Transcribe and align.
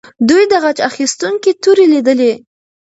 دوی 0.29 0.43
د 0.51 0.53
غچ 0.63 0.77
اخیستونکې 0.89 1.51
تورې 1.63 1.85
لیدلې. 1.93 2.33